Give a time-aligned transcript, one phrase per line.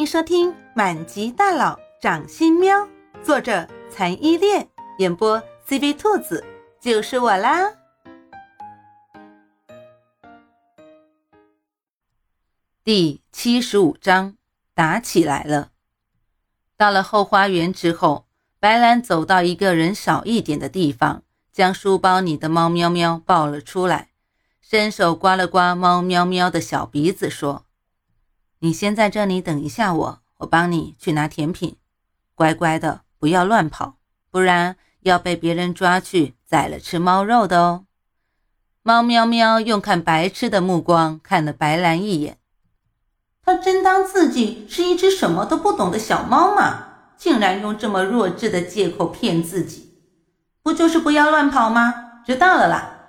[0.00, 2.74] 迎收听《满级大佬掌心喵》，
[3.22, 4.66] 作者残依恋，
[4.96, 5.38] 演播
[5.68, 6.42] CV 兔子，
[6.80, 7.70] 就是我啦。
[12.82, 14.38] 第七十五章，
[14.72, 15.72] 打起来了。
[16.78, 18.26] 到了后花园之后，
[18.58, 24.12] 白兰走到一个人少一点的地方，将书包里的猫喵喵抱了出来，
[24.62, 27.66] 伸手刮了刮猫喵喵的小鼻子，说。
[28.62, 31.76] 你先在这里等一下我，我帮你去拿甜品，
[32.34, 33.96] 乖乖的，不要乱跑，
[34.30, 37.86] 不然要被别人抓去宰了吃猫肉的哦。
[38.82, 42.36] 猫喵喵用看白痴的目光看了白兰一眼，
[43.42, 46.88] 他真当自己是一只什么都不懂的小猫吗？
[47.16, 50.02] 竟然用这么弱智的借口骗自己，
[50.62, 52.22] 不就是不要乱跑吗？
[52.26, 52.99] 知道了啦。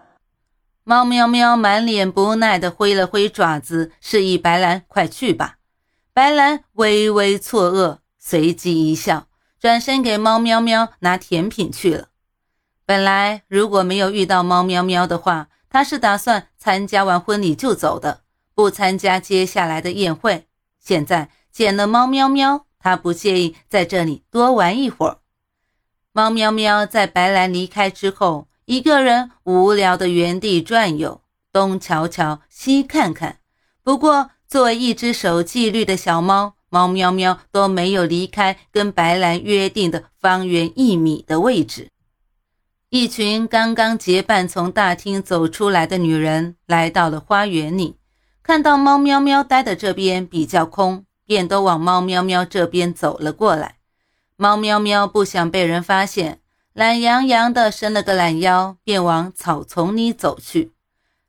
[0.84, 5.58] 猫喵喵满脸不耐地挥了挥爪子，示意白兰快去吧。
[6.12, 9.28] 白兰微微错愕，随即一笑，
[9.60, 12.08] 转身给猫喵喵拿甜品去了。
[12.84, 18.24] 本来如果没有遇到猫喵喵的话，他是打算参加完婚礼就走的，
[18.56, 20.48] 不参加接下来的宴会。
[20.80, 25.20] 现在见了猫喵喵，他不介意在这里多玩一会儿。
[26.12, 28.48] 猫喵喵在白兰离开之后。
[28.66, 33.40] 一个人无聊的原地转悠，东瞧瞧，西看看。
[33.84, 41.90] 不过，作为一只守纪律的小猫，猫喵喵都没有离开跟白兰约定的方圆一米的位置。
[42.90, 47.98] 一群刚刚结伴从大厅走出来的女人来到了花园里，
[48.44, 53.78] 看到猫喵喵待的这边比较空，便都往猫喵喵这边走了过来。
[54.36, 56.40] 猫喵喵不想被人发现。
[56.74, 60.72] 懒洋洋地伸了个懒腰，便往草丛里走去。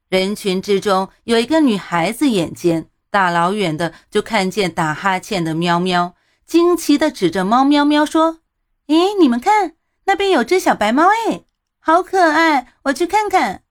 [0.09, 6.15] 人群之中有一个女孩子，眼尖，大老远的就看见打哈欠的喵喵，
[6.47, 8.39] 惊奇地指着猫喵喵说
[8.87, 9.75] ：“咦，你们看，
[10.05, 11.43] 那边有只小白猫，哎，
[11.81, 13.63] 好可爱，我去看看。”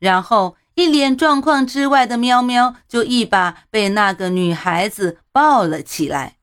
[0.00, 6.36] 然后一脸状况之外的喵喵就一把被那个女孩子抱了起来。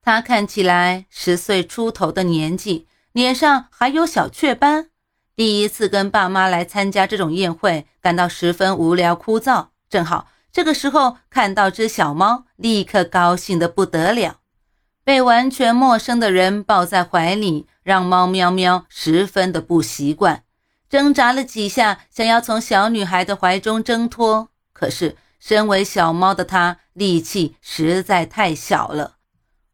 [0.00, 2.86] 她看起来十岁出头的年纪。
[3.12, 4.88] 脸上还有小雀斑，
[5.36, 9.66] 第一次跟爸妈来参加这种宴会，感到十分无聊枯燥。
[9.90, 14.38] 正好这个时候看到只小猫，立刻高兴得不得了。
[15.04, 20.44] 被完全陌生的人抱在怀里，让猫喵喵十分的不习惯，
[20.88, 24.48] 挣扎了几下，想要从小女孩的怀中挣脱。
[24.72, 29.16] 可是身为小猫的它，力气实在太小了，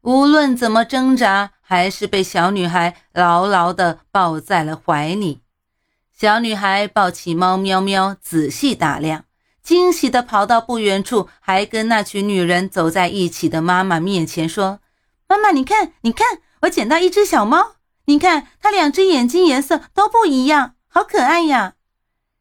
[0.03, 1.53] 无论怎么挣扎。
[1.71, 5.43] 还是被小女孩牢牢地抱在了怀里。
[6.17, 9.27] 小女孩抱起猫喵喵，仔细打量，
[9.63, 14.81] 惊喜地跑到不远处，还跟那群女人走在一起的妈妈面前说
[15.29, 17.73] ：“妈妈，你看，你看，我捡到一只小猫，
[18.07, 21.75] 你看它两只眼睛颜色都不一样，好可爱呀！”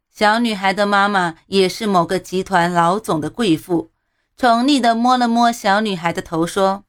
[0.09, 3.91] 小女孩的妈妈也是某个集团老总的贵妇，
[4.37, 6.85] 宠溺地摸了摸小女孩的头，说：“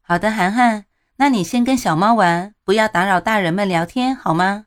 [0.00, 0.84] 好的，涵涵。”
[1.22, 4.64] 那你先跟小猫玩，不要打扰大人们聊天，好吗？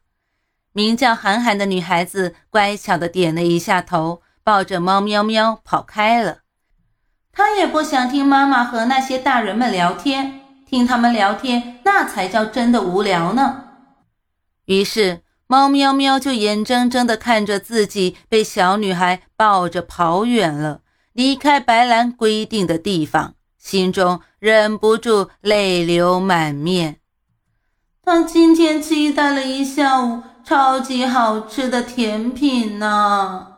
[0.72, 6.38] 名叫涵涵的女孩子乖巧的点了一下头，抱着猫喵喵跑开了。
[7.34, 13.66] 她也不想听妈妈和那些大人们聊天，听他们聊天那才叫真的无聊呢。
[14.64, 20.80] 于是，猫喵喵就眼睁睁的看着自己被小女孩抱着跑远了，
[21.12, 23.34] 离开白兰规定的地方。
[23.58, 26.98] 心中忍不住泪流满面。
[28.04, 33.56] 他今天期待了一下午超级好吃的甜品呢。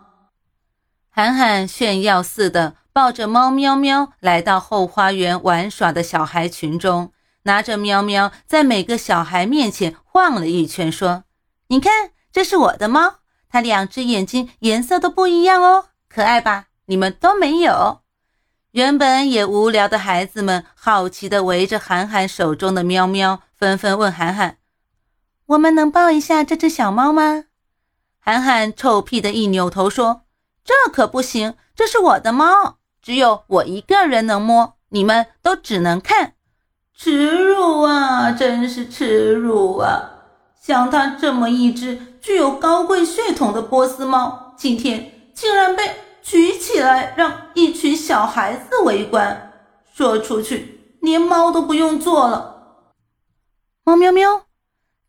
[1.09, 7.12] 涵涵炫耀似的抱着猫喵喵来到后花园玩耍的小孩群中，
[7.44, 11.25] 拿着喵喵在每个小孩面前晃了一圈，说
[11.68, 13.16] ：“你看，这是我的猫，
[13.50, 16.68] 它两只眼睛颜色都不一样哦，可爱吧？
[16.86, 18.04] 你们都没有。”
[18.77, 24.57] 原本也无聊的孩子们好奇地围着涵涵手中的喵喵，纷纷问涵涵
[25.47, 27.45] ：“我们能抱一下这只小猫吗？”
[28.21, 30.21] 涵涵臭屁的一扭头说
[30.63, 36.33] ：“这可不行，这是我的猫，只有我一个人能摸，你们都只能看。
[36.95, 40.12] 耻辱啊，真是耻辱啊！
[40.62, 45.83] 像它这么一只具有高贵血统的波斯猫，今天竟然被……”
[46.29, 49.53] 举起来，让一群小孩子围观。
[49.94, 52.91] 说出去，连猫都不用做了。
[53.85, 54.45] 猫喵喵！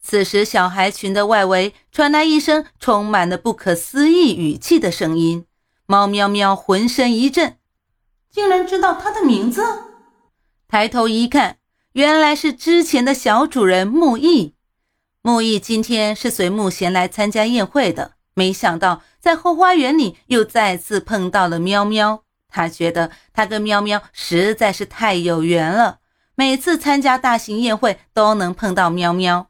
[0.00, 5.44] 此时，小孩群的外围传来一声充满了不可思议语气的声音。
[5.86, 7.56] 猫喵喵浑身一震，
[8.30, 9.64] 竟然知道他的名字。
[10.68, 11.56] 抬头一看，
[11.94, 14.54] 原来是之前的小主人木易。
[15.22, 22.22] 木易今天是随木贤来参加宴会的，没想到在后花园里又再次碰到了喵喵。
[22.48, 25.98] 他觉得他跟喵喵实在是太有缘了，
[26.36, 29.48] 每次参加大型宴会都能碰到喵喵。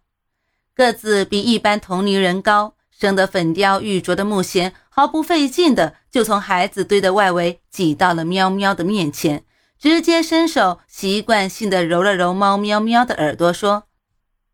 [0.74, 9.44] 个子比一般同龄人高，生得粉雕玉琢的木贤毫不费劲的就从孩子堆的外围挤到了喵喵的面前，
[9.78, 13.84] 直接伸手习惯性的揉了揉猫喵喵的耳朵，说：“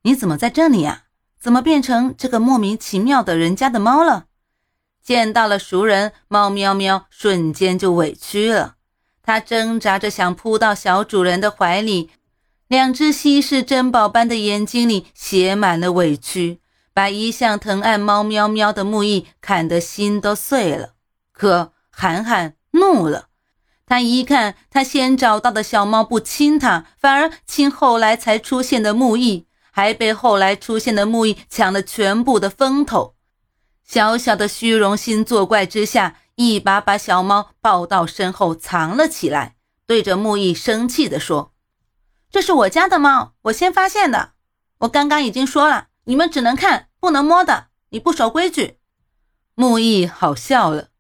[0.03, 1.04] 你怎么在这里呀？”
[1.45, 4.25] 怎么变成这个莫名其妙的人家的猫了？
[5.03, 8.77] 见到了熟人，猫喵喵瞬间就委屈了。
[9.23, 12.09] 它挣扎着想扑到小主人的怀里，
[12.67, 16.61] 两只稀世珍宝般的眼睛里写满了委屈，
[16.95, 20.95] 把一向疼爱猫喵喵的木易看得心都碎了。
[21.31, 23.27] 可涵涵怒了，
[23.85, 29.47] 他一看他先找到的小猫不亲他，反而亲后来才出现的木易。
[29.77, 33.17] 还被后来出现的木易抢了全部的风头，
[33.83, 41.53] 小小的虚荣心作怪之下，一把把小猫抱到身后藏了起来，对着木易生气地说
[42.31, 44.35] ：“这是我家的猫，我先发现的。
[44.79, 48.79] 我刚刚已经说了，你们只能看不能摸的，你不守规矩。”
[49.57, 50.91] 木易好笑了：“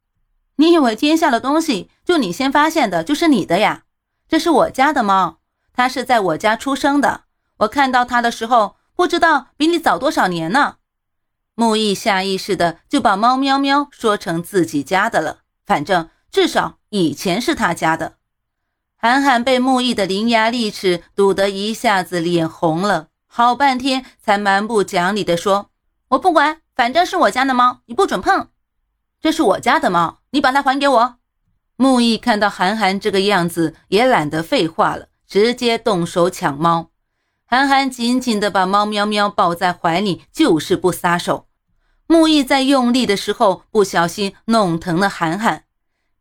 [0.57, 3.85] 你以为天下的东西就你先发现的就是你的呀？
[4.29, 5.39] 这是我家的猫，
[5.73, 7.21] 它是在我家出生的。”
[7.59, 10.77] 我看到它的时候，不知道比你早多少年呢。
[11.55, 18.15] 木易下意识的就把猫喵喵说成自己家的了，反正至少以前是他家的。
[18.97, 25.71] 涵涵被木易的伶牙俐齿堵得一下子脸红了，好半天才蛮不讲理的说
[26.09, 28.49] ：“我不管，反正是我家的猫，你不准碰。
[29.21, 31.17] 这是我家的猫，你把它还给我。”
[31.77, 36.91] 木易看到涵涵这个样子，也懒得废话了，直接动手抢猫。
[37.55, 41.47] 涵涵紧紧地把猫喵喵抱在怀里，就是不撒手。
[42.09, 45.63] 木易在用力的时候，不小心弄疼了涵涵。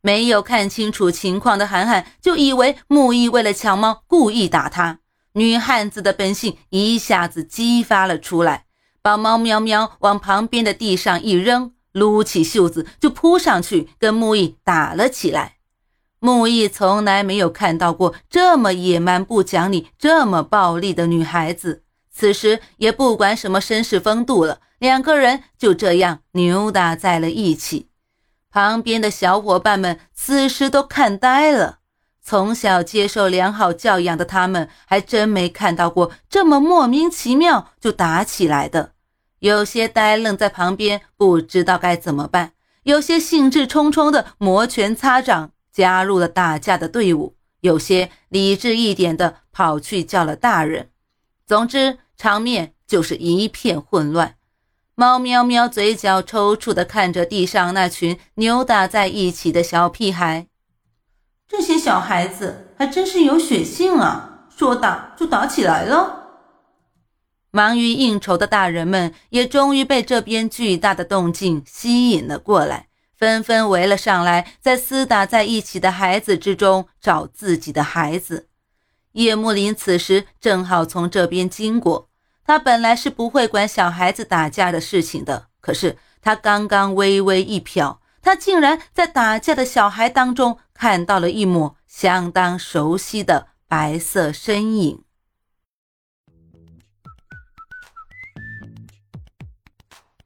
[0.00, 5.00] 没有看清楚情况的涵涵，就以为木易为了抢猫故意打他。
[5.32, 8.66] 女汉子的本性一下子激发了出来，
[9.02, 15.53] 把猫喵喵往旁边的地上一扔，撸起袖子就扑上去跟木易打了起来。
[16.24, 21.82] 木易从来没有看到过这么野蛮、不讲理、这么暴力的女孩子。
[22.10, 27.90] 此时也不管什么绅士风度了，两个人就这样扭打在了一起。
[28.50, 31.80] 旁边的小伙伴们此时都看呆了。
[32.22, 38.92] 从小接受良好教养的他们，还真没看到过这么莫名其妙就打起来的。
[39.40, 42.52] 有些呆愣在旁边，不知道该怎么办；
[42.84, 45.50] 有些兴致冲冲的摩拳擦掌。
[45.74, 50.90] 加入了打架的队伍，有些理智一点的跑去叫了大人。
[51.44, 54.36] 总之，场面就是一片混乱。
[54.94, 60.46] 猫喵喵嘴角抽搐的看着地上那群扭打在一起的小屁孩，
[61.48, 64.46] 这些小孩子还真是有血性啊！
[64.56, 66.20] 说打就打起来了。
[67.50, 72.86] 忙于应酬的大人们也终于被这边巨大的动静吸引了过来。
[73.16, 78.48] 纷纷围了上来，在厮打在一起的孩子之中找自己的孩子。
[79.12, 82.10] 叶慕林此时正好从这边经过，
[82.44, 95.04] 他本来是不会管小孩子打架的事情的，可是他刚刚微微一瞟，他竟然在打架的小孩当中看到了一抹相当熟悉的白色身影。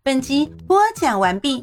[0.03, 1.63] 本集播讲完毕。